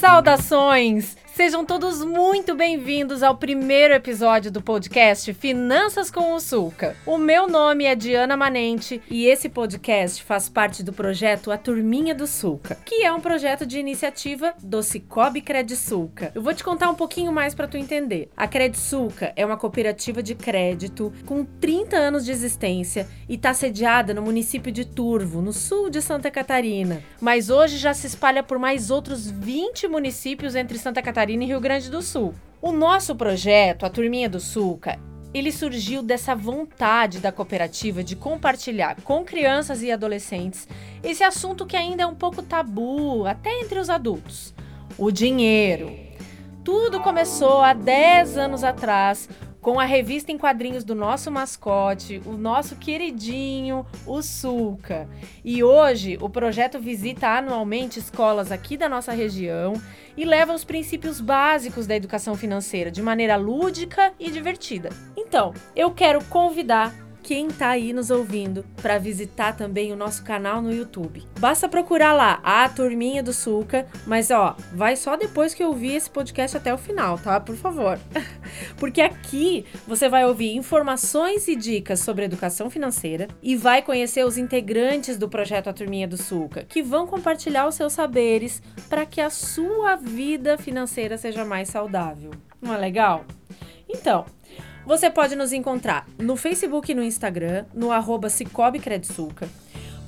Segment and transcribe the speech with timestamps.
[0.00, 1.16] Saudações!
[1.40, 6.94] Sejam todos muito bem-vindos ao primeiro episódio do podcast Finanças com o Sulca.
[7.06, 12.14] O meu nome é Diana Manente e esse podcast faz parte do projeto A Turminha
[12.14, 15.42] do Sulca, que é um projeto de iniciativa do Cicobi
[15.74, 16.30] Sulca.
[16.34, 18.28] Eu vou te contar um pouquinho mais para tu entender.
[18.36, 24.12] A Sulca é uma cooperativa de crédito com 30 anos de existência e está sediada
[24.12, 27.02] no município de Turvo, no sul de Santa Catarina.
[27.18, 31.46] Mas hoje já se espalha por mais outros 20 municípios entre Santa Catarina Catarina e
[31.46, 32.34] Rio Grande do Sul.
[32.60, 34.98] O nosso projeto, a Turminha do Sulca,
[35.32, 40.66] ele surgiu dessa vontade da cooperativa de compartilhar com crianças e adolescentes
[41.04, 44.52] esse assunto que ainda é um pouco tabu, até entre os adultos:
[44.98, 45.96] o dinheiro.
[46.64, 49.28] Tudo começou há 10 anos atrás
[49.60, 55.08] com a revista em quadrinhos do nosso mascote, o nosso queridinho, o Sulca.
[55.44, 59.74] E hoje o projeto visita anualmente escolas aqui da nossa região
[60.16, 64.90] e leva os princípios básicos da educação financeira de maneira lúdica e divertida.
[65.16, 70.60] Então, eu quero convidar quem tá aí nos ouvindo para visitar também o nosso canal
[70.60, 71.24] no YouTube.
[71.38, 76.10] Basta procurar lá a Turminha do Sulca, mas ó, vai só depois que ouvir esse
[76.10, 77.38] podcast até o final, tá?
[77.40, 77.98] Por favor.
[78.76, 84.38] Porque aqui você vai ouvir informações e dicas sobre educação financeira e vai conhecer os
[84.38, 89.20] integrantes do projeto A Turminha do Sulca, que vão compartilhar os seus saberes para que
[89.20, 92.30] a sua vida financeira seja mais saudável.
[92.60, 93.24] Não é legal?
[93.88, 94.24] Então,
[94.86, 99.48] você pode nos encontrar no Facebook e no Instagram, no arroba Cicobi Credsuca.